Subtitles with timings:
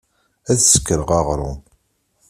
[0.51, 1.59] Ad sekreɣ aɣṛum.